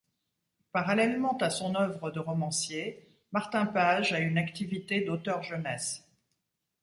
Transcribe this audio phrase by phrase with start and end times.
[0.71, 6.03] Parallèlement à son œuvre de romancier, Martin Page a une activité d'auteur jeunesse.